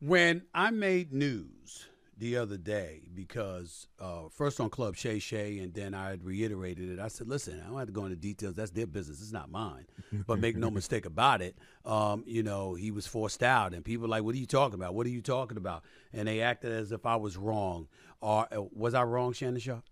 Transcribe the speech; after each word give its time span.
When 0.00 0.42
I 0.54 0.70
made 0.70 1.12
news 1.12 1.86
the 2.16 2.38
other 2.38 2.56
day, 2.56 3.02
because 3.14 3.86
uh, 3.98 4.28
first 4.30 4.58
on 4.58 4.70
Club 4.70 4.96
Shay 4.96 5.18
Shay, 5.18 5.58
and 5.58 5.74
then 5.74 5.92
I 5.92 6.08
had 6.08 6.24
reiterated 6.24 6.88
it, 6.90 6.98
I 6.98 7.08
said, 7.08 7.28
listen, 7.28 7.60
I 7.62 7.68
don't 7.68 7.78
have 7.78 7.86
to 7.86 7.92
go 7.92 8.04
into 8.04 8.16
details. 8.16 8.54
That's 8.54 8.70
their 8.70 8.86
business. 8.86 9.20
It's 9.20 9.32
not 9.32 9.50
mine. 9.50 9.86
But 10.26 10.38
make 10.38 10.56
no 10.56 10.70
mistake 10.70 11.04
about 11.04 11.42
it, 11.42 11.56
um, 11.84 12.24
you 12.26 12.42
know, 12.42 12.74
he 12.74 12.90
was 12.90 13.06
forced 13.06 13.42
out, 13.42 13.74
and 13.74 13.84
people 13.84 14.02
were 14.02 14.08
like, 14.08 14.22
what 14.22 14.34
are 14.34 14.38
you 14.38 14.46
talking 14.46 14.74
about? 14.74 14.94
What 14.94 15.06
are 15.06 15.10
you 15.10 15.22
talking 15.22 15.58
about? 15.58 15.82
And 16.12 16.26
they 16.26 16.40
acted 16.40 16.72
as 16.72 16.92
if 16.92 17.04
I 17.04 17.16
was 17.16 17.36
wrong. 17.36 17.88
Or 18.22 18.46
uh, 18.50 18.62
was 18.72 18.94
I 18.94 19.02
wrong, 19.02 19.32
Shannon 19.32 19.60
Sharpe? 19.60 19.84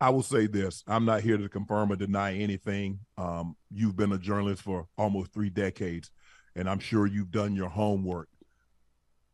I 0.00 0.10
will 0.10 0.22
say 0.22 0.46
this: 0.46 0.82
I'm 0.88 1.04
not 1.04 1.20
here 1.20 1.38
to 1.38 1.48
confirm 1.48 1.92
or 1.92 1.96
deny 1.96 2.34
anything. 2.34 2.98
Um, 3.16 3.56
you've 3.70 3.96
been 3.96 4.12
a 4.12 4.18
journalist 4.18 4.62
for 4.62 4.88
almost 4.98 5.32
three 5.32 5.48
decades, 5.48 6.10
and 6.56 6.68
I'm 6.68 6.80
sure 6.80 7.06
you've 7.06 7.30
done 7.30 7.54
your 7.54 7.68
homework. 7.68 8.28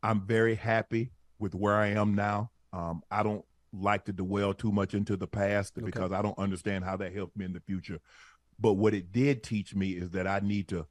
I'm 0.03 0.27
very 0.27 0.55
happy 0.55 1.13
with 1.39 1.55
where 1.55 1.75
I 1.77 1.89
am 1.89 2.15
now. 2.15 2.51
Um, 2.73 3.03
I 3.11 3.23
don't 3.23 3.45
like 3.73 4.05
to 4.07 4.13
dwell 4.13 4.55
too 4.55 4.73
much 4.73 4.95
into 4.95 5.17
the 5.17 5.27
past 5.27 5.75
Okay. 5.77 5.85
because 5.85 6.13
I 6.13 6.23
don't 6.23 6.39
understand 6.39 6.85
how 6.85 6.97
that 6.97 7.13
helped 7.15 7.37
me 7.37 7.45
in 7.45 7.53
the 7.53 7.61
future. 7.61 7.99
But 8.59 8.75
what 8.75 8.95
it 8.95 9.13
did 9.13 9.43
teach 9.43 9.75
me 9.75 9.91
is 9.91 10.11
that 10.11 10.27
I 10.27 10.41
need 10.41 10.69
to 10.69 10.87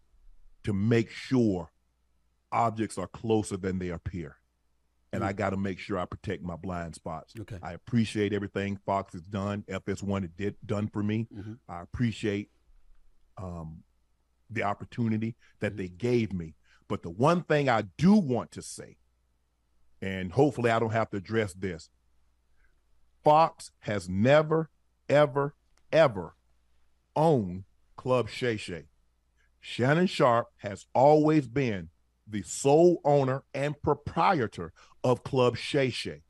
to 0.64 0.74
make 0.74 1.10
sure 1.10 1.72
objects 2.52 2.98
are 2.98 3.08
closer 3.08 3.58
than 3.58 3.80
they 3.80 3.90
appear. 3.90 4.38
And 5.14 5.24
I 5.24 5.32
got 5.32 5.52
to 5.52 5.58
make 5.58 5.80
sure 5.80 5.98
I 5.98 6.06
protect 6.06 6.44
my 6.44 6.58
blind 6.58 6.94
spots. 6.94 7.34
Okay. 7.40 7.58
I 7.64 7.74
appreciate 7.74 8.34
everything 8.34 8.78
Fox 8.86 9.14
has 9.14 9.22
done, 9.24 9.64
FS1 9.70 10.26
it 10.26 10.36
did 10.38 10.56
done 10.66 10.90
for 10.90 11.02
me. 11.02 11.28
Mhm. 11.34 11.58
I 11.68 11.82
appreciate 11.82 12.52
um, 13.38 13.84
the 14.50 14.64
opportunity 14.64 15.36
that 15.60 15.78
they 15.78 15.88
gave 15.88 16.34
me. 16.34 16.56
But 16.88 17.04
the 17.04 17.10
one 17.10 17.44
thing 17.44 17.70
I 17.70 17.84
do 17.98 18.14
want 18.14 18.52
to 18.52 18.62
say, 18.62 18.98
and 20.02 20.32
hopefully 20.32 20.72
I 20.72 20.80
don't 20.80 20.92
have 20.92 21.10
to 21.12 21.18
address 21.18 21.54
this, 21.54 21.90
Fox 23.24 23.72
has 23.80 24.08
never, 24.08 24.70
ever, 25.10 25.56
ever 25.92 26.36
owned 27.16 27.66
Club 27.98 28.30
Shay 28.30 28.58
Shay. 28.58 28.86
Shannon 29.60 30.08
Sharpe 30.08 30.48
has 30.58 30.86
always 30.94 31.48
been 31.48 31.90
the 32.26 32.42
sole 32.44 33.02
owner 33.04 33.44
and 33.54 33.82
proprietor 33.82 34.72
of 35.04 35.24
Club 35.24 35.58
Shay 35.58 35.90
Shay. 35.90 36.22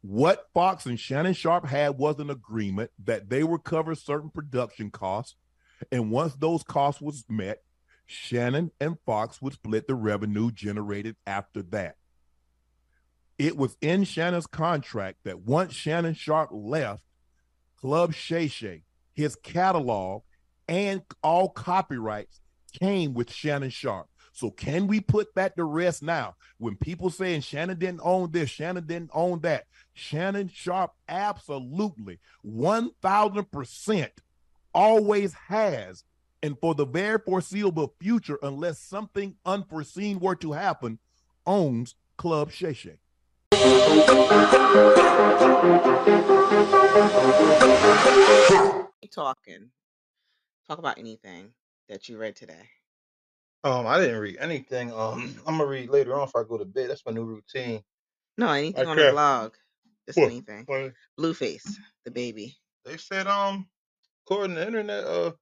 What 0.00 0.48
Fox 0.54 0.86
and 0.86 1.00
Shannon 1.00 1.34
Sharpe 1.34 1.66
had 1.66 1.98
was 1.98 2.18
an 2.18 2.30
agreement 2.30 2.90
that 3.04 3.28
they 3.28 3.42
would 3.42 3.64
cover 3.64 3.94
certain 3.94 4.30
production 4.30 4.90
costs. 4.90 5.36
And 5.90 6.10
once 6.10 6.34
those 6.34 6.62
costs 6.62 7.00
was 7.00 7.24
met, 7.28 7.62
Shannon 8.06 8.70
and 8.80 8.98
Fox 9.06 9.40
would 9.40 9.54
split 9.54 9.86
the 9.86 9.94
revenue 9.94 10.50
generated 10.50 11.16
after 11.26 11.62
that. 11.62 11.96
It 13.38 13.56
was 13.56 13.76
in 13.80 14.04
Shannon's 14.04 14.46
contract 14.46 15.18
that 15.24 15.40
once 15.40 15.72
Shannon 15.72 16.14
Sharpe 16.14 16.50
left, 16.52 17.02
Club 17.76 18.14
Shay 18.14 18.48
Shay, 18.48 18.84
his 19.12 19.36
catalog, 19.36 20.22
and 20.68 21.02
all 21.22 21.48
copyrights 21.48 22.40
came 22.72 23.14
with 23.14 23.32
Shannon 23.32 23.70
Sharpe. 23.70 24.08
So 24.32 24.50
can 24.50 24.88
we 24.88 25.00
put 25.00 25.34
that 25.36 25.56
to 25.56 25.64
rest 25.64 26.02
now? 26.02 26.34
When 26.58 26.76
people 26.76 27.08
saying 27.10 27.42
Shannon 27.42 27.78
didn't 27.78 28.00
own 28.02 28.32
this, 28.32 28.50
Shannon 28.50 28.84
didn't 28.86 29.10
own 29.14 29.40
that. 29.40 29.66
Shannon 29.92 30.48
Sharp 30.48 30.92
absolutely 31.08 32.18
1000% 32.44 34.08
always 34.74 35.34
has 35.34 36.04
and 36.44 36.58
for 36.60 36.74
the 36.74 36.84
very 36.84 37.18
foreseeable 37.18 37.94
future 37.98 38.38
unless 38.42 38.78
something 38.78 39.34
unforeseen 39.46 40.20
were 40.20 40.34
to 40.36 40.52
happen 40.52 40.98
owns 41.46 41.94
Club 42.18 42.50
Shay 42.52 42.74
Shay. 42.74 42.98
Talking. 49.14 49.70
Talk 50.66 50.78
about 50.78 50.98
anything 50.98 51.50
that 51.88 52.08
you 52.08 52.18
read 52.18 52.34
today. 52.34 52.68
Um, 53.62 53.86
I 53.86 54.00
didn't 54.00 54.18
read 54.18 54.38
anything. 54.40 54.92
Um, 54.92 55.36
I'm 55.46 55.58
gonna 55.58 55.66
read 55.70 55.88
later 55.88 56.14
on 56.16 56.26
if 56.26 56.34
I 56.34 56.42
go 56.42 56.58
to 56.58 56.64
bed. 56.64 56.90
That's 56.90 57.06
my 57.06 57.12
new 57.12 57.24
routine. 57.24 57.82
No, 58.36 58.50
anything 58.50 58.86
on 58.86 58.98
Okay. 58.98 59.06
the 59.06 59.12
blog. 59.12 59.52
Just 60.06 60.18
What? 60.18 60.26
anything. 60.32 60.64
What? 60.66 60.92
Blueface, 61.18 61.62
the 62.04 62.10
baby. 62.10 62.56
They 62.84 62.96
said, 62.96 63.28
um, 63.28 63.68
according 64.26 64.56
to 64.56 64.60
the 64.62 64.66
internet, 64.66 65.04
uh, 65.04 65.32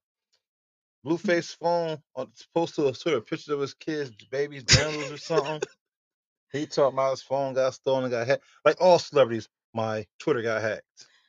Blueface 1.05 1.53
phone 1.57 2.01
uh, 2.15 2.25
supposed 2.33 2.75
to 2.75 2.93
sort 2.93 3.15
of 3.15 3.25
pictures 3.25 3.49
of 3.49 3.59
his 3.59 3.73
kids, 3.73 4.11
babies, 4.31 4.63
genitals 4.63 5.11
or 5.11 5.17
something. 5.17 5.61
He 6.51 6.67
talking 6.67 6.93
about 6.93 7.09
his 7.09 7.23
phone 7.23 7.55
got 7.55 7.73
stolen, 7.73 8.03
and 8.03 8.11
got 8.11 8.27
hacked. 8.27 8.43
Like 8.63 8.79
all 8.79 8.99
celebrities, 8.99 9.49
my 9.73 10.05
Twitter 10.19 10.43
got 10.43 10.61
hacked. 10.61 10.83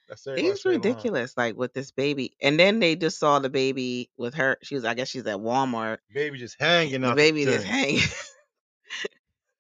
That's 0.07 0.27
everybody 0.27 0.51
He's 0.53 0.63
saying 0.63 0.75
online. 0.77 0.89
ridiculous, 0.89 1.37
like 1.37 1.57
with 1.57 1.73
this 1.73 1.93
baby. 1.93 2.37
And 2.43 2.61
then 2.61 2.79
they 2.79 2.95
just 2.95 3.19
saw 3.19 3.39
the 3.39 3.49
baby 3.49 4.11
with 4.19 4.35
her. 4.35 4.59
She 4.63 4.75
was, 4.75 4.85
I 4.85 4.93
guess 4.93 5.09
she's 5.09 5.27
at 5.27 5.39
Walmart. 5.39 5.99
Baby 6.13 6.39
just 6.39 6.61
hanging 6.61 7.01
The 7.01 7.09
out. 7.09 7.17
baby 7.17 7.45
just 7.45 7.65
hanging. 7.65 8.01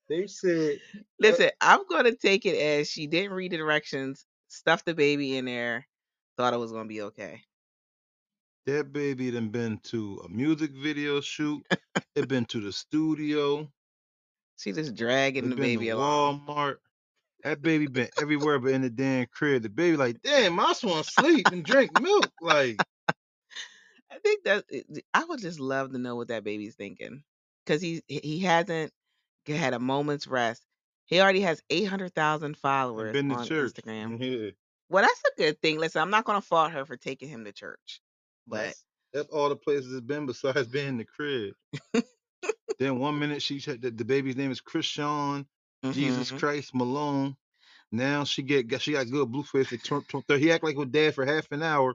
They 0.08 0.26
said 0.26 0.80
Listen, 1.18 1.50
I'm 1.62 1.80
gonna 1.88 2.14
take 2.14 2.44
it 2.44 2.56
as 2.56 2.90
she 2.90 3.06
didn't 3.06 3.32
read 3.32 3.52
the 3.52 3.56
directions, 3.56 4.26
stuffed 4.48 4.84
the 4.84 4.94
baby 4.94 5.38
in 5.38 5.46
there, 5.46 5.86
thought 6.36 6.52
it 6.52 6.58
was 6.58 6.72
gonna 6.72 6.88
be 6.88 7.02
okay. 7.02 7.42
That 8.66 8.92
baby 8.92 9.30
done 9.30 9.48
been 9.50 9.78
to 9.84 10.20
a 10.24 10.28
music 10.28 10.70
video 10.72 11.20
shoot. 11.20 11.62
it 12.16 12.28
been 12.28 12.44
to 12.46 12.60
the 12.60 12.72
studio. 12.72 13.70
She 14.56 14.72
just 14.72 14.94
dragging 14.94 15.46
It 15.46 15.48
the 15.50 15.56
been 15.56 15.62
baby 15.76 15.86
to 15.86 15.92
along. 15.92 16.46
Walmart. 16.46 16.76
That 17.42 17.60
baby 17.60 17.86
been 17.88 18.08
everywhere 18.20 18.58
but 18.58 18.72
in 18.72 18.82
the 18.82 18.90
damn 18.90 19.26
crib. 19.26 19.62
The 19.62 19.68
baby 19.68 19.96
like, 19.98 20.22
damn, 20.22 20.58
I 20.58 20.64
just 20.68 20.84
want 20.84 21.04
to 21.04 21.10
sleep 21.12 21.46
and 21.52 21.64
drink 21.64 22.00
milk. 22.00 22.30
Like, 22.40 22.76
I 24.10 24.18
think 24.22 24.44
that 24.44 24.64
eh, 24.72 24.82
it- 24.88 25.04
I 25.12 25.24
would 25.24 25.40
just 25.40 25.60
love 25.60 25.92
to 25.92 25.98
know 25.98 26.16
what 26.16 26.28
that 26.28 26.44
baby's 26.44 26.74
thinking, 26.74 27.22
because 27.64 27.82
he 27.82 28.02
he 28.08 28.40
hasn't 28.40 28.92
g- 29.46 29.52
had 29.54 29.74
a 29.74 29.78
moment's 29.78 30.26
rest. 30.26 30.64
He 31.06 31.20
already 31.20 31.40
has 31.42 31.60
eight 31.68 31.84
hundred 31.84 32.14
thousand 32.14 32.46
and 32.46 32.56
followers 32.56 33.12
been 33.12 33.28
to 33.28 33.34
on 33.34 33.44
church. 33.46 33.74
Instagram. 33.74 34.18
Yeah, 34.20 34.50
Well, 34.88 35.02
that's 35.04 35.22
a 35.34 35.36
good 35.36 35.60
thing. 35.60 35.78
Listen, 35.78 36.00
I'm 36.00 36.10
not 36.10 36.24
gonna 36.24 36.40
fault 36.40 36.72
her 36.72 36.86
for 36.86 36.96
taking 36.96 37.28
him 37.28 37.44
to 37.44 37.52
church, 37.52 38.00
but 38.46 38.64
that's 38.66 38.84
that's 39.12 39.28
all 39.30 39.48
the 39.48 39.56
places 39.56 39.92
it's 39.92 40.06
been 40.06 40.26
besides 40.26 40.68
being 40.68 40.88
in 40.88 40.98
the 40.98 41.04
crib. 41.04 41.54
then 42.78 42.98
one 42.98 43.18
minute 43.18 43.42
she 43.42 43.60
said 43.60 43.82
that 43.82 43.96
the 43.98 44.04
baby's 44.04 44.36
name 44.36 44.50
is 44.50 44.60
Christian 44.60 45.46
Jesus 45.90 46.32
mhm. 46.32 46.38
Christ 46.38 46.74
Malone. 46.74 47.36
Now 47.92 48.24
she 48.24 48.42
get 48.42 48.80
she 48.82 48.92
got 48.92 49.10
good 49.10 49.28
Blueface 49.30 49.68
tw- 49.82 50.08
tw- 50.08 50.38
He 50.38 50.50
act 50.52 50.64
like 50.64 50.76
with 50.76 50.92
dad 50.92 51.14
for 51.14 51.24
half 51.24 51.46
an 51.52 51.62
hour. 51.62 51.94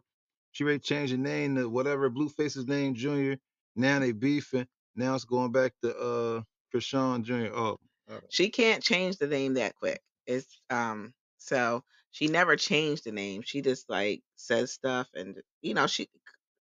She 0.52 0.64
ready 0.64 0.80
to 0.80 0.86
change 0.86 1.12
the 1.12 1.18
name 1.18 1.56
to 1.56 1.70
whatever 1.70 2.10
Blueface's 2.10 2.68
name 2.68 2.96
Junior. 2.96 3.38
Now 3.76 4.00
they 4.00 4.12
beefing. 4.14 4.68
Now 4.96 5.16
it's 5.16 5.26
going 5.26 5.52
back 5.52 5.74
to 5.84 5.96
uh 5.98 6.42
Chrisean 6.74 7.24
Junior. 7.24 7.54
Oh, 7.54 7.80
right. 8.10 8.22
she 8.30 8.50
can't 8.50 8.84
change 8.84 9.18
the 9.18 9.28
name 9.28 9.56
that 9.56 9.76
quick. 9.76 10.02
It's 10.26 10.60
um 10.70 11.14
so 11.38 11.84
she 12.12 12.28
never 12.28 12.56
changed 12.56 13.04
the 13.06 13.12
name. 13.12 13.42
She 13.44 13.62
just 13.62 13.90
like 13.90 14.22
says 14.36 14.72
stuff 14.72 15.08
and 15.16 15.38
you 15.62 15.74
know 15.74 15.88
she 15.88 16.10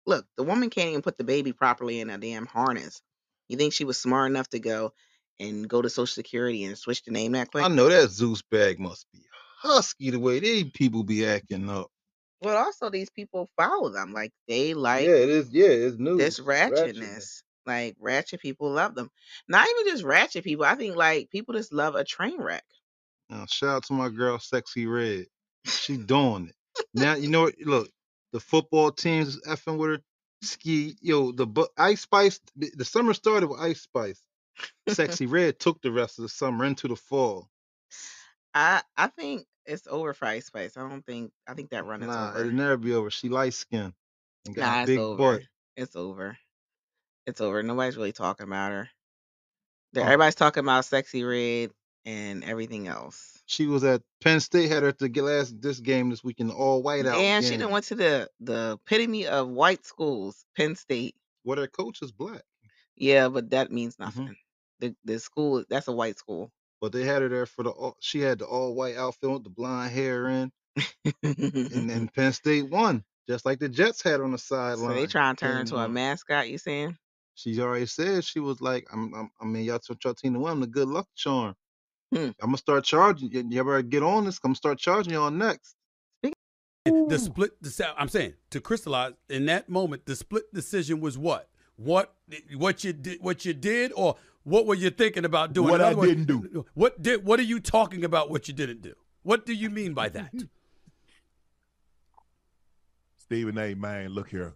look 0.07 0.25
the 0.37 0.43
woman 0.43 0.69
can't 0.71 0.89
even 0.89 1.01
put 1.03 1.17
the 1.17 1.23
baby 1.23 1.53
properly 1.53 1.99
in 1.99 2.09
a 2.09 2.17
damn 2.17 2.47
harness. 2.47 3.01
You 3.49 3.57
think 3.57 3.73
she 3.73 3.85
was 3.85 3.99
smart 3.99 4.31
enough 4.31 4.49
to 4.49 4.59
go 4.59 4.93
and 5.39 5.67
go 5.67 5.81
to 5.81 5.89
Social 5.89 6.07
Security 6.07 6.63
and 6.65 6.77
switch 6.77 7.03
the 7.03 7.11
name 7.11 7.33
that 7.33 7.51
quick? 7.51 7.63
I 7.63 7.67
know 7.67 7.89
that 7.89 8.09
Zeus 8.09 8.41
bag 8.41 8.79
must 8.79 9.05
be 9.13 9.19
husky 9.59 10.09
the 10.09 10.19
way 10.19 10.39
these 10.39 10.71
people 10.73 11.03
be 11.03 11.25
acting 11.25 11.69
up. 11.69 11.87
But 12.41 12.55
also 12.55 12.89
these 12.89 13.09
people 13.09 13.49
follow 13.57 13.89
them 13.89 14.13
like 14.13 14.31
they 14.47 14.73
like 14.73 15.05
yeah, 15.05 15.15
it 15.15 15.29
is. 15.29 15.49
Yeah, 15.51 15.67
it's 15.67 15.97
news. 15.97 16.17
this 16.17 16.39
Ratchetness. 16.39 16.97
ratchetness. 16.97 17.43
Like 17.65 17.95
ratchet 17.99 18.41
people 18.41 18.71
love 18.71 18.95
them. 18.95 19.09
Not 19.47 19.67
even 19.67 19.91
just 19.91 20.03
ratchet 20.03 20.43
people. 20.43 20.65
I 20.65 20.75
think 20.75 20.95
like 20.95 21.29
people 21.29 21.55
just 21.55 21.73
love 21.73 21.95
a 21.95 22.03
train 22.03 22.41
wreck. 22.41 22.63
Now, 23.29 23.45
shout 23.49 23.69
out 23.69 23.83
to 23.85 23.93
my 23.93 24.09
girl, 24.09 24.37
Sexyy 24.37 24.89
Red. 24.89 25.25
She 25.65 25.97
doing 25.97 26.47
it. 26.47 26.55
Now 26.93 27.15
you 27.15 27.29
know 27.29 27.43
what? 27.43 27.55
Look, 27.65 27.89
the 28.37 28.45
football 28.45 28.91
teams 28.91 29.29
is 29.29 29.41
effing 29.47 29.77
with 29.79 29.89
her. 29.91 29.99
Ski, 30.43 30.95
yo, 31.01 31.33
the 31.33 31.47
bu- 31.47 31.67
Ice 31.77 32.01
Spice. 32.01 32.39
The, 32.55 32.71
the 32.77 32.85
summer 32.85 33.13
started 33.13 33.49
with 33.49 33.59
Ice 33.61 33.81
Spice. 33.81 34.21
Sexyy 34.89 35.31
Red 35.31 35.59
took 35.59 35.81
the 35.81 35.91
rest 35.91 36.19
of 36.19 36.23
the 36.23 36.29
summer 36.29 36.65
into 36.65 36.87
the 36.87 36.97
fall. 36.97 37.49
I 38.53 38.83
I 38.97 39.07
think 39.07 39.47
it's 39.65 39.87
over 39.87 40.13
for 40.13 40.25
Ice 40.27 40.47
Spice. 40.47 40.77
I 40.77 40.89
don't 40.89 41.05
think 41.05 41.31
I 41.47 41.53
think 41.55 41.71
that 41.71 41.85
run 41.85 42.03
is 42.03 42.07
Nah, 42.07 42.17
over. 42.17 42.39
it'll 42.39 42.51
never 42.53 42.77
be 42.77 42.93
over. 42.93 43.11
She 43.11 43.29
light 43.29 43.53
skinned 43.55 43.93
and 44.45 44.55
got 44.55 44.67
Nah, 44.67 44.81
a 44.81 44.83
it's 44.83 44.85
big 44.85 44.97
over. 44.97 45.17
butt. 45.17 45.43
It's 45.77 45.95
over. 45.95 46.37
It's 47.27 47.41
over. 47.41 47.63
Nobody's 47.63 47.97
really 47.97 48.13
talking 48.13 48.47
about 48.47 48.71
her. 48.71 48.89
Oh, 49.97 50.03
Everybody's 50.03 50.35
talking 50.35 50.63
about 50.63 50.85
Sexyy 50.85 51.27
Red 51.27 51.71
and 52.07 52.43
everything 52.45 52.87
else. 52.89 53.43
she 53.47 53.67
was 53.67 53.83
at 53.83 54.01
Penn 54.23 54.39
State. 54.41 54.69
Had 54.71 54.83
her 54.83 54.93
to 54.93 55.09
get 55.09 55.23
last 55.23 55.61
this 55.61 55.79
game 55.81 56.09
this 56.09 56.23
weekend, 56.23 56.51
all 56.51 56.83
white 56.83 57.05
out 57.07 57.17
And 57.19 57.45
she 57.45 57.55
game. 57.55 57.59
done 57.59 57.71
went 57.71 57.85
to 57.87 57.95
the 57.95 58.29
the 58.41 58.79
epitome 58.85 59.27
of 59.27 59.49
white 59.49 59.85
schools, 59.85 60.45
Penn 60.57 60.75
State. 60.75 61.15
Well, 61.45 61.57
their 61.57 61.67
coach 61.67 62.01
is 62.03 62.11
black. 62.11 62.43
Yeah, 62.97 63.29
but 63.29 63.51
that 63.51 63.71
means 63.71 63.99
hmm 64.01 64.27
nothing. 64.27 64.35
The 64.79 64.95
the 65.05 65.19
school 65.19 65.63
that's 65.69 65.87
a 65.87 65.93
white 65.93 66.17
school. 66.17 66.51
but 66.81 66.91
they 66.93 67.03
had 67.03 67.21
her 67.23 67.29
there 67.29 67.45
for 67.45 67.63
the. 67.63 67.71
all- 67.71 67.97
She 68.01 68.19
had 68.21 68.39
the 68.39 68.45
all 68.45 68.75
white 68.75 68.97
outfit 68.97 69.29
with 69.31 69.43
the 69.43 69.49
blonde 69.49 69.91
hair 69.91 70.27
in, 70.29 70.51
and 71.23 71.89
then 71.89 72.09
Penn 72.15 72.33
State 72.33 72.69
won, 72.69 73.03
just 73.29 73.45
like 73.45 73.59
the 73.59 73.69
Jets 73.69 74.03
had 74.03 74.21
on 74.21 74.31
the 74.31 74.37
sideline. 74.37 74.89
so 74.89 74.93
they 74.93 75.07
trying 75.07 75.35
to 75.35 75.39
turn 75.41 75.61
into 75.61 75.77
a 75.77 75.89
mascot. 75.89 76.49
You 76.49 76.57
saying? 76.57 76.97
She 77.35 77.59
already 77.61 77.85
said 77.85 78.23
she 78.25 78.39
was 78.39 78.61
like, 78.61 78.87
I'm, 78.91 79.13
I'm 79.13 79.31
I 79.41 79.45
mean, 79.45 79.65
y'all 79.65 79.79
team 79.79 80.33
to 80.33 80.39
win. 80.39 80.51
I'm 80.53 80.59
the 80.61 80.67
good 80.67 80.87
luck 80.87 81.07
charm. 81.15 81.55
Hmm. 82.13 82.29
I'm 82.41 82.47
gonna 82.47 82.57
start 82.57 82.85
charging. 82.85 83.31
You, 83.31 83.45
you 83.49 83.63
better 83.63 83.81
get 83.81 84.03
on 84.03 84.25
this. 84.25 84.39
I'm 84.43 84.49
gonna 84.49 84.55
start 84.55 84.79
charging 84.79 85.13
y'all 85.13 85.31
next. 85.31 85.75
The 86.85 87.19
split. 87.19 87.61
The, 87.61 87.93
I'm 87.97 88.07
saying 88.07 88.33
to 88.51 88.61
crystallize 88.61 89.13
in 89.29 89.45
that 89.47 89.67
moment, 89.67 90.05
the 90.05 90.15
split 90.15 90.53
decision 90.53 91.01
was 91.01 91.17
what? 91.17 91.49
What? 91.75 92.13
What 92.55 92.83
you 92.83 92.93
did? 92.93 93.21
What 93.21 93.43
you 93.43 93.53
did, 93.53 93.91
or 93.93 94.15
what 94.43 94.65
were 94.65 94.75
you 94.75 94.89
thinking 94.89 95.25
about 95.25 95.51
doing? 95.51 95.69
What 95.69 95.81
I 95.81 95.93
words, 95.93 96.09
didn't 96.09 96.25
do. 96.25 96.65
What 96.75 97.01
did? 97.01 97.25
What 97.25 97.41
are 97.41 97.43
you 97.43 97.59
talking 97.59 98.05
about? 98.05 98.29
What 98.29 98.47
you 98.47 98.53
didn't 98.53 98.81
do? 98.81 98.93
What 99.23 99.45
do 99.45 99.53
you 99.53 99.69
mean 99.69 99.93
by 99.93 100.07
that? 100.09 100.33
Stephen 103.17 103.57
A. 103.57 103.73
Man, 103.73 104.11
look 104.11 104.29
here. 104.29 104.55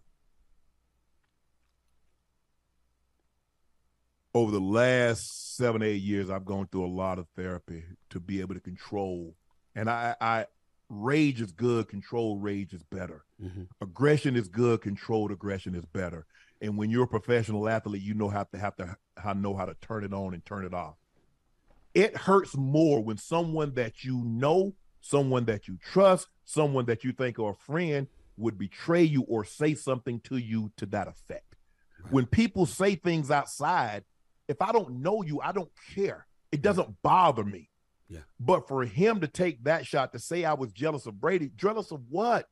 Over 4.34 4.50
the 4.50 4.60
last 4.60 5.56
seven, 5.56 5.82
eight 5.82 6.00
years, 6.00 6.30
I've 6.30 6.46
gone 6.46 6.66
through 6.66 6.86
a 6.86 6.88
lot 6.88 7.18
of 7.18 7.26
therapy 7.36 7.84
to 8.10 8.20
be 8.20 8.40
able 8.40 8.54
to 8.54 8.60
control. 8.60 9.34
And 9.74 9.90
I, 9.90 10.16
I 10.20 10.46
rage 10.88 11.40
is 11.40 11.52
good, 11.52 11.88
control 11.88 12.38
rage 12.38 12.72
is 12.72 12.82
better. 12.82 13.24
Mhm. 13.42 13.68
Aggression 13.80 14.36
is 14.36 14.48
good, 14.48 14.80
controlled 14.80 15.32
aggression 15.32 15.74
is 15.74 15.84
better. 15.84 16.26
And 16.62 16.78
when 16.78 16.90
you're 16.90 17.04
a 17.04 17.08
professional 17.08 17.68
athlete, 17.68 18.02
you 18.02 18.14
know 18.14 18.28
how 18.28 18.44
to 18.44 18.58
have 18.58 18.76
to 18.76 18.96
how 19.16 19.32
know 19.34 19.54
how 19.54 19.66
to 19.66 19.74
turn 19.82 20.04
it 20.04 20.14
on 20.14 20.32
and 20.32 20.44
turn 20.44 20.64
it 20.64 20.72
off. 20.72 20.94
It 21.94 22.16
hurts 22.16 22.56
more 22.56 23.02
when 23.02 23.18
someone 23.18 23.74
that 23.74 24.02
you 24.02 24.22
know, 24.24 24.74
someone 25.00 25.44
that 25.44 25.68
you 25.68 25.76
trust, 25.76 26.28
someone 26.44 26.86
that 26.86 27.04
you 27.04 27.12
think 27.12 27.38
are 27.38 27.50
a 27.50 27.54
friend 27.54 28.06
would 28.38 28.56
betray 28.56 29.02
you 29.02 29.22
or 29.22 29.44
say 29.44 29.74
something 29.74 30.20
to 30.20 30.38
you 30.38 30.72
to 30.78 30.86
that 30.86 31.08
effect. 31.08 31.56
Right. 32.02 32.12
When 32.12 32.26
people 32.26 32.64
say 32.64 32.94
things 32.94 33.30
outside, 33.30 34.04
if 34.48 34.60
I 34.60 34.72
don't 34.72 35.02
know 35.02 35.22
you, 35.22 35.40
I 35.40 35.52
don't 35.52 35.70
care. 35.94 36.26
It 36.50 36.62
doesn't 36.62 37.02
bother 37.02 37.44
me. 37.44 37.70
Yeah. 38.08 38.20
But 38.38 38.68
for 38.68 38.84
him 38.84 39.20
to 39.20 39.28
take 39.28 39.64
that 39.64 39.86
shot 39.86 40.12
to 40.12 40.18
say 40.18 40.44
I 40.44 40.54
was 40.54 40.72
jealous 40.72 41.06
of 41.06 41.20
Brady, 41.20 41.50
jealous 41.56 41.90
of 41.90 42.00
what? 42.10 42.46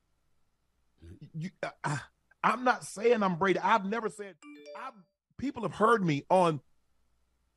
You, 1.34 1.50
I, 1.84 2.00
I'm 2.42 2.64
not 2.64 2.84
saying 2.84 3.22
I'm 3.22 3.36
Brady. 3.36 3.58
I've 3.58 3.84
never 3.84 4.08
said. 4.08 4.34
I've, 4.82 4.94
people 5.38 5.62
have 5.62 5.74
heard 5.74 6.04
me 6.04 6.24
on 6.30 6.60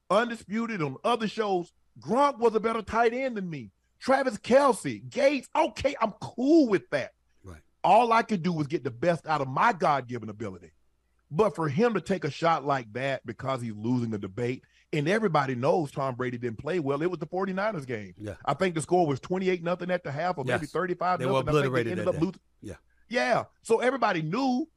Undisputed 0.10 0.82
on 0.82 0.98
other 1.04 1.28
shows. 1.28 1.72
Gronk 2.00 2.38
was 2.40 2.54
a 2.56 2.60
better 2.60 2.82
tight 2.82 3.14
end 3.14 3.38
than 3.38 3.50
me. 3.50 3.72
Travis 4.00 4.38
Kelce, 4.38 5.10
Gates. 5.10 5.50
Okay, 5.56 5.96
I'm 6.02 6.12
cool 6.22 6.68
with 6.68 6.90
that. 6.90 7.14
Right. 7.44 7.62
All 7.84 8.12
I 8.12 8.22
could 8.22 8.44
do 8.44 8.52
was 8.52 8.68
get 8.68 8.84
the 8.84 8.92
best 8.92 9.26
out 9.28 9.42
of 9.42 9.48
my 9.48 9.74
God 9.74 10.08
given 10.08 10.30
ability. 10.30 10.72
But 11.36 11.56
for 11.56 11.68
him 11.68 11.96
to 11.96 12.02
take 12.02 12.26
a 12.26 12.30
shot 12.30 12.64
like 12.64 12.94
that 12.94 13.26
because 13.26 13.60
he's 13.62 13.74
losing 13.76 14.12
the 14.12 14.20
debate, 14.20 14.64
and 14.92 15.08
everybody 15.10 15.56
knows 15.56 15.90
Tom 15.92 16.14
Brady 16.14 16.38
didn't 16.38 16.60
play 16.60 16.80
well, 16.80 17.02
it 17.02 17.10
was 17.10 17.18
the 17.20 17.26
49ers 17.26 17.88
game. 17.88 18.14
Yeah. 18.20 18.36
I 18.46 18.54
think 18.54 18.76
the 18.76 18.82
score 18.82 19.08
was 19.08 19.20
28 19.20 19.64
nothing 19.64 19.90
at 19.90 20.04
the 20.04 20.12
half, 20.12 20.38
or 20.38 20.44
maybe 20.46 20.68
35 20.68 21.18
They 21.20 21.26
nothing. 21.26 21.34
were 21.34 21.40
obliterated 21.40 21.94
ended 21.94 22.06
that 22.06 22.16
up 22.16 22.22
losing. 22.22 22.40
Yeah. 22.62 22.76
Yeah. 23.10 23.44
So 23.64 23.80
everybody 23.80 24.22
knew, 24.22 24.70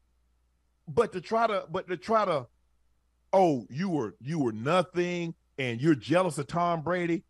but 0.88 1.12
to 1.12 1.20
try 1.20 1.46
to, 1.46 1.66
but 1.70 1.88
to 1.88 1.98
try 1.98 2.24
to, 2.24 2.46
oh, 3.34 3.66
you 3.68 3.90
were 3.90 4.14
you 4.22 4.38
were 4.38 4.52
nothing, 4.52 5.34
and 5.58 5.78
you're 5.80 5.94
jealous 5.94 6.38
of 6.38 6.46
Tom 6.46 6.80
Brady. 6.82 7.24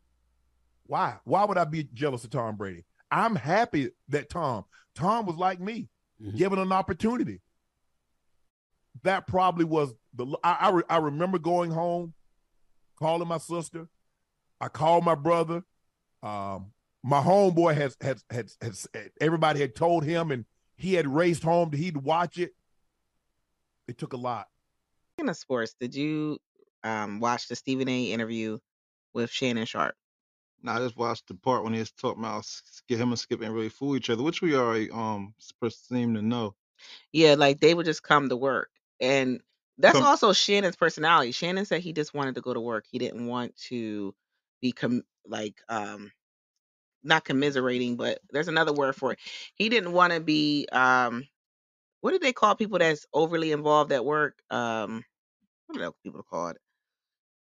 Why? 0.86 1.16
Why 1.24 1.44
would 1.44 1.58
I 1.58 1.64
be 1.64 1.88
jealous 1.94 2.22
of 2.22 2.30
Tom 2.30 2.54
Brady? 2.56 2.84
I'm 3.10 3.34
happy 3.34 3.90
that 4.10 4.30
Tom, 4.30 4.66
Tom 4.94 5.26
was 5.26 5.36
like 5.36 5.58
me, 5.58 5.88
Mhm. 6.22 6.36
given 6.36 6.58
an 6.60 6.70
opportunity. 6.70 7.40
That 9.02 9.26
probably 9.26 9.64
was 9.64 9.94
the. 10.14 10.26
I 10.42 10.52
I, 10.60 10.70
re- 10.70 10.82
I 10.88 10.96
remember 10.98 11.38
going 11.38 11.70
home, 11.70 12.14
calling 12.98 13.28
my 13.28 13.38
sister. 13.38 13.88
I 14.60 14.68
called 14.68 15.04
my 15.04 15.14
brother. 15.14 15.62
Um, 16.22 16.72
my 17.02 17.20
homeboy 17.20 17.74
has 17.76 17.96
has 18.00 18.24
has 18.30 18.56
has 18.60 18.88
everybody 19.20 19.60
had 19.60 19.74
told 19.74 20.04
him, 20.04 20.30
and 20.30 20.44
he 20.76 20.94
had 20.94 21.06
raced 21.06 21.42
home 21.42 21.70
to 21.70 21.76
he'd 21.76 21.96
watch 21.96 22.38
it. 22.38 22.52
It 23.86 23.98
took 23.98 24.12
a 24.12 24.16
lot. 24.16 24.48
Speaking 25.14 25.30
of 25.30 25.36
sports, 25.36 25.74
did 25.78 25.94
you 25.94 26.38
um, 26.82 27.20
watch 27.20 27.48
the 27.48 27.56
Stephen 27.56 27.88
A. 27.88 28.12
interview 28.12 28.58
with 29.14 29.30
Shannon 29.30 29.66
Sharpe? 29.66 29.94
Now 30.62 30.76
I 30.76 30.78
just 30.78 30.96
watched 30.96 31.28
the 31.28 31.34
part 31.34 31.62
when 31.62 31.72
he 31.72 31.78
was 31.78 31.92
talking 31.92 32.22
about 32.24 32.44
Skip, 32.44 32.98
him 32.98 33.10
and 33.10 33.18
Skip 33.18 33.40
and 33.40 33.54
really 33.54 33.68
fool 33.68 33.96
each 33.96 34.10
other, 34.10 34.22
which 34.22 34.42
we 34.42 34.56
already 34.56 34.90
um 34.90 35.34
seem 35.68 36.14
to 36.14 36.22
know. 36.22 36.54
Yeah, 37.12 37.34
like 37.34 37.60
they 37.60 37.72
would 37.74 37.86
just 37.86 38.02
come 38.02 38.28
to 38.28 38.36
work, 38.36 38.70
and 39.00 39.40
that's 39.78 40.00
also 40.00 40.32
Shannon's 40.32 40.76
personality. 40.76 41.32
Shannon 41.32 41.64
said 41.66 41.80
he 41.82 41.92
just 41.92 42.14
wanted 42.14 42.36
to 42.36 42.40
go 42.40 42.54
to 42.54 42.60
work. 42.60 42.84
He 42.90 42.98
didn't 42.98 43.26
want 43.26 43.56
to 43.68 44.14
be 44.60 44.72
com- 44.72 45.04
like 45.26 45.60
um 45.68 46.12
not 47.04 47.24
commiserating, 47.24 47.96
but 47.96 48.20
there's 48.30 48.48
another 48.48 48.72
word 48.72 48.96
for 48.96 49.12
it. 49.12 49.18
He 49.54 49.68
didn't 49.68 49.92
want 49.92 50.12
to 50.12 50.20
be 50.20 50.68
um 50.72 51.26
what 52.00 52.12
do 52.12 52.18
they 52.18 52.32
call 52.32 52.54
people 52.54 52.78
that's 52.78 53.06
overly 53.12 53.52
involved 53.52 53.92
at 53.92 54.04
work? 54.04 54.38
Um 54.50 55.04
what 55.66 55.78
do 55.78 55.92
people 56.04 56.24
call 56.28 56.48
it? 56.48 56.58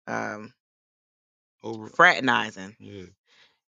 Um 0.07 0.53
Over. 1.63 1.87
fraternizing. 1.89 2.75
Yeah. 2.79 3.03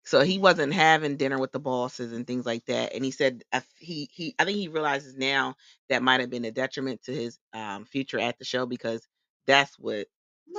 So 0.06 0.22
he 0.22 0.38
wasn't 0.40 0.74
having 0.74 1.18
dinner 1.18 1.38
with 1.38 1.52
the 1.52 1.60
bosses 1.60 2.12
and 2.14 2.26
things 2.26 2.46
like 2.46 2.66
that. 2.66 2.94
And 2.94 3.04
he 3.04 3.12
said 3.12 3.44
I 3.52 3.58
f- 3.58 3.68
he 3.78 4.10
he 4.12 4.36
I 4.40 4.46
think 4.46 4.58
he 4.58 4.68
realizes 4.68 5.16
now 5.16 5.56
that 5.90 6.02
might 6.04 6.20
have 6.22 6.30
been 6.30 6.46
a 6.46 6.52
detriment 6.52 7.04
to 7.04 7.14
his 7.14 7.38
um 7.54 7.86
future 7.86 8.20
at 8.20 8.38
the 8.38 8.46
show 8.46 8.66
because 8.66 9.08
that's 9.46 9.78
what 9.78 10.08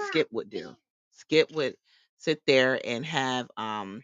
Skip 0.10 0.30
would 0.32 0.52
do. 0.52 0.76
Skip 1.14 1.52
would 1.54 1.76
sit 2.20 2.42
there 2.48 2.82
and 2.86 3.06
have 3.06 3.50
um 3.58 4.04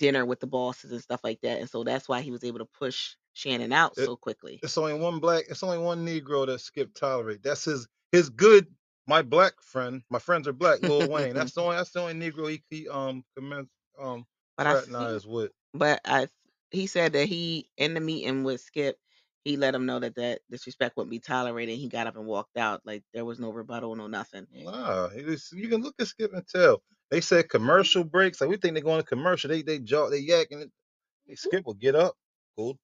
dinner 0.00 0.26
with 0.26 0.40
the 0.40 0.48
bosses 0.48 0.92
and 0.92 1.02
stuff 1.02 1.22
like 1.24 1.40
that. 1.42 1.60
And 1.60 1.70
so 1.70 1.84
that's 1.84 2.08
why 2.08 2.22
he 2.22 2.32
was 2.32 2.44
able 2.44 2.60
to 2.60 2.66
push 2.78 3.16
Shannon 3.34 3.72
out 3.72 3.96
It- 3.96 4.04
so 4.04 4.16
quickly. 4.16 4.60
It's 4.62 4.78
only 4.78 4.94
one 4.94 5.20
black. 5.20 5.46
It's 5.50 5.64
only 5.64 5.78
one 5.78 6.06
Negro 6.06 6.46
that 6.46 6.60
Skip 6.60 6.94
tolerate. 6.94 7.42
That's 7.44 7.64
his 7.66 7.88
his 8.12 8.30
good. 8.30 8.68
My 9.08 9.22
black 9.22 9.54
friend. 9.62 10.02
My 10.10 10.20
friends 10.20 10.48
are 10.48 10.54
black. 10.54 10.80
Lil 10.82 11.08
Wayne. 11.08 11.34
That's 11.34 11.52
the 11.54 11.62
only. 11.62 11.76
That's 11.76 11.90
the 11.92 12.00
only 12.02 12.14
Negro 12.32 12.50
he, 12.50 12.62
he 12.70 12.88
um 12.88 13.24
commence 13.36 13.70
um 14.00 14.24
But 14.56 14.66
I 14.66 14.72
fraternize 14.72 15.26
with. 15.26 15.50
but 15.72 16.00
I 16.04 16.28
he 16.70 16.86
said 16.86 17.12
that 17.12 17.26
he 17.26 17.68
in 17.76 17.94
the 17.94 18.00
meeting 18.00 18.44
with 18.44 18.60
Skip, 18.60 18.96
he 19.44 19.56
let 19.56 19.74
him 19.74 19.86
know 19.86 20.00
that 20.00 20.14
that 20.16 20.40
disrespect 20.50 20.96
wouldn't 20.96 21.10
be 21.10 21.20
tolerated. 21.20 21.78
He 21.78 21.88
got 21.88 22.06
up 22.06 22.16
and 22.16 22.26
walked 22.26 22.56
out. 22.56 22.80
Like 22.84 23.02
there 23.12 23.24
was 23.24 23.38
no 23.38 23.50
rebuttal, 23.50 23.94
no 23.96 24.06
nothing. 24.06 24.46
Nah, 24.52 25.06
it 25.06 25.28
is, 25.28 25.50
you 25.54 25.68
can 25.68 25.82
look 25.82 25.94
at 26.00 26.06
Skip 26.06 26.32
and 26.32 26.46
tell. 26.46 26.82
They 27.10 27.20
said 27.20 27.48
commercial 27.48 28.04
breaks. 28.04 28.40
Like 28.40 28.50
we 28.50 28.56
think 28.56 28.74
they're 28.74 28.82
going 28.82 29.00
to 29.00 29.06
commercial. 29.06 29.50
They 29.50 29.62
they 29.62 29.78
jaw 29.78 30.08
they 30.08 30.24
yakking. 30.24 30.50
They 30.50 30.66
mm-hmm. 30.66 31.34
Skip 31.34 31.66
will 31.66 31.74
get 31.74 31.94
up, 31.94 32.14
go 32.56 32.76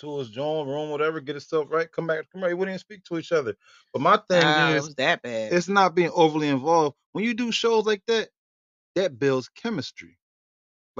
to 0.00 0.18
his 0.18 0.30
joint 0.30 0.66
room, 0.68 0.90
whatever, 0.90 1.20
get 1.20 1.34
himself 1.34 1.68
right, 1.70 1.90
come 1.90 2.06
back, 2.06 2.26
come 2.32 2.42
right. 2.42 2.48
We 2.48 2.54
wouldn't 2.54 2.72
even 2.74 2.78
speak 2.80 3.04
to 3.04 3.18
each 3.18 3.32
other. 3.32 3.54
But 3.92 4.02
my 4.02 4.18
thing 4.28 4.42
Oh, 4.42 4.70
it 4.70 4.76
is, 4.76 4.86
was 4.86 4.94
that 4.96 5.22
bad. 5.22 5.52
it's 5.52 5.68
not 5.68 5.94
being 5.94 6.10
overly 6.14 6.48
involved. 6.48 6.96
When 7.12 7.24
you 7.24 7.34
do 7.34 7.52
shows 7.52 7.86
like 7.86 8.02
that, 8.06 8.30
that 8.96 9.18
builds 9.18 9.48
chemistry. 9.48 10.18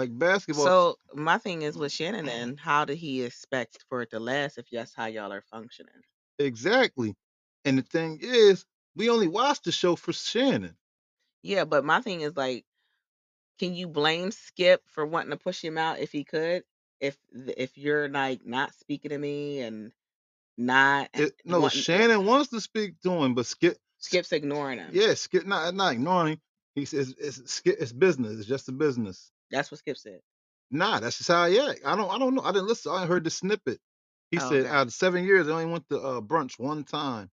Like 0.01 0.19
basketball. 0.19 0.65
So 0.65 0.97
my 1.15 1.37
thing 1.37 1.61
is 1.61 1.77
with 1.77 1.93
Shannon 1.93 2.27
and 2.31 2.59
how 2.59 2.87
did 2.87 2.97
he 2.97 3.23
expect 3.23 3.85
for 3.91 4.01
it 4.01 4.11
to 4.13 4.19
last 4.19 4.57
if 4.57 4.71
that's 4.71 4.95
how 4.95 5.07
y'all 5.07 5.31
are 5.33 5.43
functioning? 5.43 5.93
exactly. 6.39 7.15
And 7.67 7.77
the 7.77 7.83
thing 7.83 8.19
is, 8.23 8.65
we 8.97 9.11
only 9.11 9.29
watched 9.29 9.65
the 9.65 9.73
show 9.73 9.97
for 9.97 10.15
Shannon. 10.15 10.75
Yeah, 11.43 11.67
but 11.67 11.85
my 11.85 12.01
thing 12.01 12.23
is 12.23 12.35
like, 12.35 12.65
can 13.59 13.75
you 13.75 13.89
blame 13.89 14.31
Skip 14.31 14.81
for 14.87 15.05
wanting 15.05 15.33
to 15.33 15.37
push 15.37 15.63
him 15.63 15.77
out 15.77 15.99
if 15.99 16.13
he 16.13 16.25
could? 16.25 16.65
If 16.99 17.19
if 17.35 17.77
you're 17.77 18.09
like 18.09 18.47
not 18.47 18.73
speaking 18.77 19.11
to 19.11 19.19
me 19.19 19.61
and 19.61 19.93
not 20.57 21.11
It, 21.13 21.35
no, 21.45 21.61
wanting- 21.61 21.83
Shannon 21.83 22.25
wants 22.25 22.49
to 22.53 22.61
speak 22.63 22.99
to 23.03 23.11
him, 23.11 23.35
but 23.35 23.45
Skip, 23.45 23.77
Skip's 23.99 24.33
ignoring 24.33 24.79
him. 24.79 24.93
yeah, 24.95 25.13
Skip, 25.13 25.45
not 25.47 25.75
not 25.75 25.93
ignoring 25.93 26.33
him. 26.33 26.41
He 26.75 26.87
says 26.87 27.15
it's 27.19 27.53
Skip, 27.53 27.77
it's 27.79 27.93
business. 27.93 28.39
It's 28.39 28.49
just 28.49 28.71
a 28.71 28.73
business. 28.73 29.31
That's 29.51 29.71
what 29.71 29.79
Skip 29.79 29.97
said. 29.99 30.21
Nah, 30.71 31.01
that's 31.01 31.19
just 31.19 31.29
how 31.31 31.43
I 31.43 31.71
act. 31.71 31.81
I 31.85 31.97
don't 31.97 32.11
I 32.11 32.19
don't 32.19 32.35
know. 32.35 32.43
I 32.43 32.53
didn't 32.53 32.69
listen. 32.69 32.93
I 32.93 33.07
heard 33.07 33.25
the 33.25 33.31
snippet. 33.31 33.79
He 34.31 34.39
Oh, 34.39 34.49
said 34.49 34.61
okay. 34.67 34.69
out 34.69 34.87
of 34.87 34.93
seven 34.93 35.25
years, 35.25 35.49
I 35.49 35.53
only 35.53 35.67
went 35.67 35.89
to 35.89 35.99
uh, 36.01 36.21
brunch 36.21 36.59
one 36.59 36.85
time. 36.85 37.31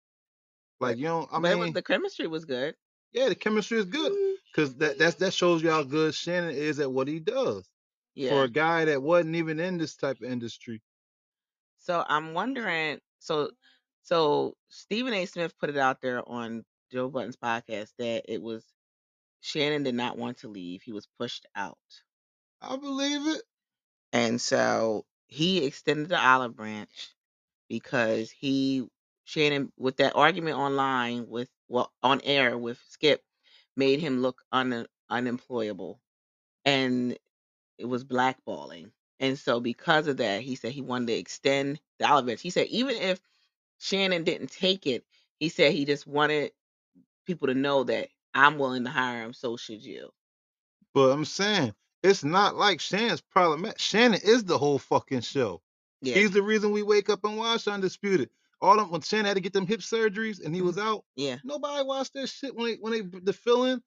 Like 0.81 0.97
you 0.99 1.05
know, 1.05 1.29
I 1.31 1.39
was- 1.39 1.57
mean, 1.59 1.73
the 1.73 1.83
chemistry 1.83 2.27
was 2.27 2.45
good. 2.47 2.75
yeah, 3.13 3.29
the 3.29 3.35
chemistry 3.35 3.79
is 3.79 3.85
good 3.87 4.13
because 4.55 4.75
that 4.77 4.99
that's, 4.99 5.17
that 5.17 5.35
shows 5.35 5.63
you 5.63 5.71
how 5.71 5.83
good 5.83 6.15
Shannon 6.15 6.55
is 6.55 6.81
at 6.81 6.91
what 6.91 7.09
he 7.09 7.21
does. 7.21 7.69
Yeah. 8.15 8.31
For 8.31 8.45
a 8.45 8.49
guy 8.49 8.87
that 8.87 9.03
wasn't 9.03 9.37
even 9.37 9.61
in 9.61 9.77
this 9.77 9.95
type 9.97 10.17
of 10.23 10.31
industry, 10.31 10.81
So 11.79 12.03
I'm 12.09 12.33
wondering. 12.33 12.99
So 13.19 13.51
so 14.03 14.55
Stephen 14.71 15.13
A. 15.13 15.27
Smith 15.27 15.53
put 15.59 15.69
it 15.69 15.77
out 15.77 16.01
there 16.01 16.27
on 16.27 16.65
Joe 16.93 17.09
Budden's 17.11 17.37
podcast 17.37 17.91
that 17.99 18.23
it 18.33 18.41
was 18.41 18.65
Shannon 19.43 19.83
did 19.83 19.95
not 19.95 20.17
want 20.17 20.39
to 20.39 20.49
leave. 20.49 20.81
He 20.83 20.93
was 20.93 21.07
pushed 21.19 21.45
out. 21.55 21.77
I 22.69 22.77
believe 22.77 23.27
it. 23.29 23.43
And 24.13 24.41
so 24.41 25.05
he 25.27 25.65
extended 25.65 26.09
the 26.09 26.25
olive 26.25 26.57
branch 26.57 27.15
because 27.69 28.31
he 28.31 28.89
Shannon 29.25 29.73
with 29.77 29.97
that 29.99 30.15
argument 30.15 30.57
online 30.57 31.29
with 31.29 31.49
well 31.69 31.93
on 32.03 32.21
air 32.25 32.57
with 32.57 32.79
Skip 32.89 33.23
made 33.77 34.01
him 34.01 34.23
look 34.23 34.43
un, 34.53 34.87
unemployable 35.11 36.01
and 36.65 37.19
it 37.79 37.87
was 37.87 38.05
blackballing. 38.05 38.91
And 39.21 39.39
so 39.39 39.61
because 39.61 40.07
of 40.07 40.19
that, 40.19 40.43
he 40.43 40.55
said 40.57 40.73
he 40.73 40.83
wanted 40.83 41.09
to 41.09 41.15
extend 41.15 41.81
the 41.99 42.09
olive 42.09 42.27
branch. 42.27 42.43
He 42.43 42.51
said 42.51 42.67
even 42.69 42.97
if 42.97 43.21
Shannon 43.79 44.25
didn't 44.25 44.51
take 44.51 44.87
it, 44.87 45.05
he 45.39 45.49
said 45.49 45.73
he 45.73 45.85
just 45.85 46.07
wanted 46.07 46.53
people 47.27 47.49
to 47.49 47.55
know 47.55 47.85
that 47.85 48.09
I'm 48.35 48.59
willing 48.59 48.85
to 48.85 48.91
hire 48.91 49.23
him, 49.23 49.33
so 49.33 49.57
should 49.57 49.85
you. 49.85 50.11
But 50.95 51.11
I'm 51.11 51.25
saying 51.25 51.75
it's 52.07 52.25
not 52.25 52.57
like 52.57 52.81
Shannon's 52.81 53.21
problem. 53.21 53.73
Shannon 53.77 54.21
is 54.23 54.45
the 54.45 54.59
whole 54.59 54.79
fucking 54.79 55.23
show. 55.23 55.61
Yeah. 56.03 56.15
He's 56.15 56.31
the 56.31 56.43
reason 56.43 56.71
we 56.71 56.83
wake 56.83 57.11
up 57.11 57.25
and 57.25 57.37
watch 57.37 57.67
Undisputed. 57.67 58.31
All 58.61 58.77
them 58.77 58.91
when 58.91 59.01
Shannon 59.01 59.27
had 59.27 59.35
to 59.35 59.41
get 59.41 59.53
them 59.53 59.67
hip 59.67 59.81
surgeries 59.81 60.43
and 60.43 60.55
he 60.55 60.61
mm-hmm. 60.61 60.69
was 60.69 60.79
out, 60.79 61.05
yeah. 61.17 61.37
nobody 61.45 61.85
watched 61.85 62.15
that 62.15 62.29
shit 62.29 62.55
when 62.55 62.71
they 62.71 62.77
when 62.77 62.93
they 62.93 63.21
the 63.21 63.33
fill 63.33 63.65
in. 63.65 63.83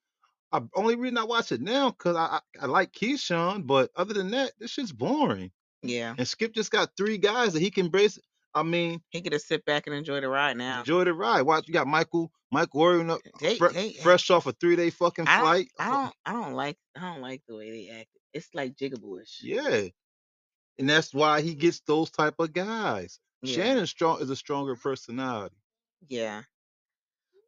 I 0.51 0.61
only 0.75 0.95
reason 0.95 1.17
I 1.17 1.23
watch 1.23 1.51
it 1.51 1.61
now 1.61 1.91
because 1.91 2.15
I, 2.15 2.39
I 2.59 2.63
I 2.63 2.65
like 2.65 2.91
Keyshawn, 2.91 3.65
but 3.65 3.91
other 3.95 4.13
than 4.13 4.31
that, 4.31 4.51
this 4.59 4.71
shit's 4.71 4.91
boring. 4.91 5.51
Yeah. 5.81 6.13
And 6.17 6.27
Skip 6.27 6.53
just 6.53 6.71
got 6.71 6.91
three 6.97 7.17
guys 7.17 7.53
that 7.53 7.61
he 7.61 7.71
can 7.71 7.89
brace. 7.89 8.19
I 8.53 8.63
mean, 8.63 9.01
He 9.09 9.21
could 9.21 9.31
just 9.31 9.47
sit 9.47 9.63
back 9.65 9.85
and 9.87 9.95
enjoy 9.95 10.21
the 10.21 10.27
ride 10.29 10.57
now. 10.57 10.79
enjoy 10.79 11.03
the 11.03 11.13
ride. 11.13 11.43
Watch, 11.43 11.67
you 11.67 11.73
got 11.73 11.87
Michael 11.87 12.31
Michael 12.51 12.83
Irvin 12.83 13.09
up, 13.11 13.21
They- 13.39 13.57
fre- 13.57 13.67
they- 13.69 13.93
fresh 13.93 14.29
off 14.31 14.47
a 14.47 14.51
three 14.53 14.75
day 14.75 14.89
fucking 14.89 15.27
I 15.27 15.35
don't, 15.37 15.41
flight. 15.43 15.67
I 15.79 15.89
don't 15.91 16.13
I 16.25 16.33
don't 16.33 16.53
like 16.53 16.77
I 16.95 17.01
don't 17.01 17.21
like 17.21 17.43
the 17.47 17.55
way 17.55 17.69
they 17.71 17.89
act. 17.99 18.09
It's 18.33 18.49
like 18.55 18.75
jigabooish. 18.75 19.37
Yeah. 19.41 19.87
And 20.79 20.89
that's 20.89 21.13
why 21.13 21.41
he 21.41 21.53
gets 21.55 21.81
those 21.81 22.09
type 22.09 22.35
of 22.39 22.53
guys. 22.53 23.19
Yeah. 23.41 23.55
Shannon 23.55 23.85
strong 23.87 24.21
is 24.21 24.29
a 24.29 24.35
stronger 24.35 24.75
personality. 24.75 25.55
Yeah. 26.07 26.43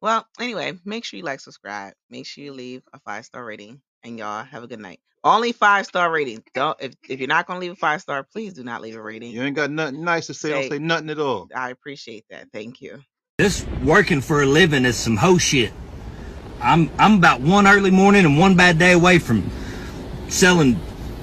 Well, 0.02 0.28
anyway, 0.40 0.74
make 0.86 1.06
sure 1.06 1.18
you 1.18 1.24
like, 1.24 1.40
subscribe. 1.40 1.94
Make 2.10 2.26
sure 2.26 2.44
you 2.44 2.54
leave 2.54 2.84
a 2.94 3.00
five 3.00 3.26
star 3.26 3.44
rating, 3.46 3.82
and 4.04 4.18
y'all 4.18 4.44
have 4.44 4.64
a 4.64 4.68
good 4.68 4.80
night. 4.80 5.00
Only 5.24 5.52
five 5.52 5.86
star 5.86 6.12
rating. 6.12 6.44
Don't 6.54 6.76
if 6.82 6.94
if 7.08 7.20
you're 7.20 7.28
not 7.28 7.46
gonna 7.46 7.60
leave 7.60 7.74
a 7.74 7.76
five 7.76 8.02
star, 8.02 8.24
please 8.24 8.54
do 8.54 8.64
not 8.64 8.82
leave 8.82 8.96
a 8.96 9.02
rating. 9.02 9.32
You 9.32 9.44
ain't 9.44 9.56
got 9.56 9.70
nothing 9.70 10.04
nice 10.04 10.28
to 10.28 10.34
say. 10.34 10.50
Don't 10.50 10.64
Say- 10.64 10.70
say 10.70 10.80
nothing 10.80 11.10
at 11.12 11.20
all. 11.20 11.48
I 11.56 11.70
appreciate 11.70 12.26
that. 12.32 12.48
Thank 12.52 12.82
you. 12.82 13.04
This 13.38 13.66
working 13.84 14.22
for 14.22 14.42
a 14.42 14.46
living 14.46 14.86
is 14.86 14.98
some 14.98 15.18
hoe 15.18 15.38
shit. 15.38 15.72
I'm 16.60 16.90
I'm 16.98 17.16
about 17.16 17.42
one 17.42 17.68
early 17.68 17.92
morning 17.92 18.26
and 18.26 18.38
one 18.40 18.56
bad 18.56 18.80
day 18.80 18.94
away 18.94 19.20
from 19.20 19.50
selling 20.28 20.80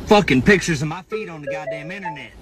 fucking 0.07 0.43
pictures 0.43 0.81
of 0.81 0.89
my 0.89 1.03
feet 1.03 1.29
on 1.29 1.43
the 1.43 1.49
goddamn 1.51 1.91
internet. 1.91 2.33